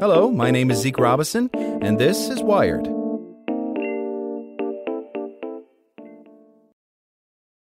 [0.00, 2.88] Hello, my name is Zeke Robison, and this is Wired.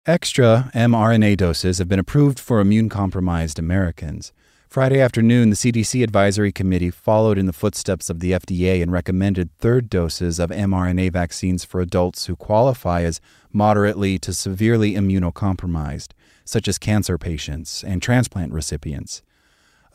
[0.08, 4.34] Extra mRNA doses have been approved for immune compromised Americans.
[4.68, 9.56] Friday afternoon, the CDC Advisory Committee followed in the footsteps of the FDA and recommended
[9.60, 16.14] third doses of mRNA vaccines for adults who qualify as moderately to severely immunocompromised,
[16.46, 19.22] such as cancer patients and transplant recipients.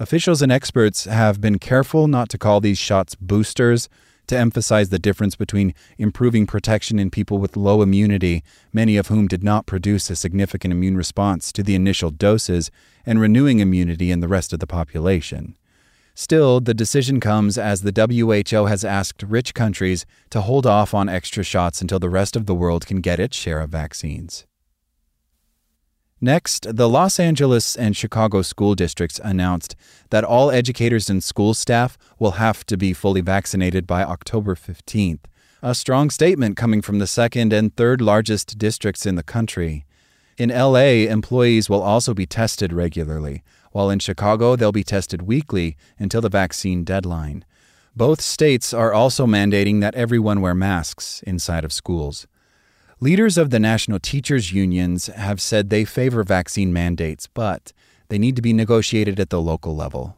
[0.01, 3.89] Officials and experts have been careful not to call these shots boosters
[4.29, 9.27] to emphasize the difference between improving protection in people with low immunity, many of whom
[9.27, 12.71] did not produce a significant immune response to the initial doses,
[13.05, 15.57] and renewing immunity in the rest of the population.
[16.15, 21.09] Still, the decision comes as the WHO has asked rich countries to hold off on
[21.09, 24.47] extra shots until the rest of the world can get its share of vaccines.
[26.21, 29.77] Next, the Los Angeles and Chicago school districts announced
[30.11, 35.21] that all educators and school staff will have to be fully vaccinated by October 15th.
[35.63, 39.85] A strong statement coming from the second and third largest districts in the country.
[40.37, 45.77] In LA, employees will also be tested regularly, while in Chicago, they'll be tested weekly
[46.01, 47.45] until the vaccine deadline.
[47.95, 52.27] Both states are also mandating that everyone wear masks inside of schools.
[53.01, 57.73] Leaders of the national teachers' unions have said they favor vaccine mandates, but
[58.09, 60.17] they need to be negotiated at the local level.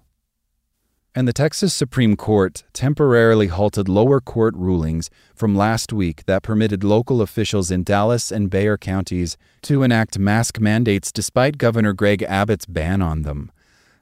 [1.15, 6.83] And the Texas Supreme Court temporarily halted lower court rulings from last week that permitted
[6.83, 12.65] local officials in Dallas and Bexar counties to enact mask mandates despite Governor Greg Abbott's
[12.65, 13.53] ban on them.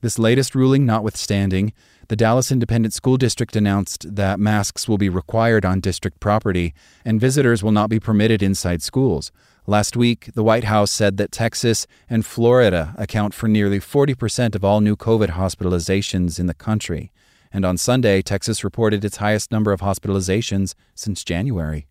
[0.01, 1.73] This latest ruling notwithstanding,
[2.07, 6.73] the Dallas Independent School District announced that masks will be required on district property
[7.05, 9.33] and visitors will not be permitted inside schools.
[9.67, 14.65] Last week, the White House said that Texas and Florida account for nearly 40% of
[14.65, 17.11] all new COVID hospitalizations in the country.
[17.53, 21.89] And on Sunday, Texas reported its highest number of hospitalizations since January.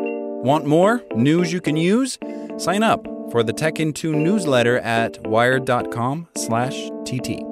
[0.00, 2.16] Want more news you can use?
[2.58, 7.42] Sign up for the Tech in Two newsletter at wired.com/tt.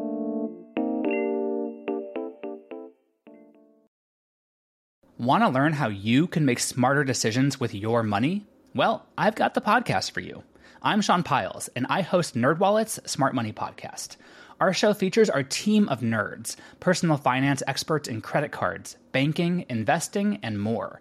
[5.18, 8.46] Want to learn how you can make smarter decisions with your money?
[8.74, 10.42] Well, I've got the podcast for you.
[10.82, 14.16] I'm Sean Pyles, and I host NerdWallet's Smart Money Podcast.
[14.60, 20.38] Our show features our team of nerds, personal finance experts in credit cards, banking, investing,
[20.42, 21.00] and more.